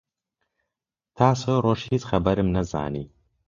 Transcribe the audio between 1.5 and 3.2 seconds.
ڕۆژ هیچ خەبەرم نەزانی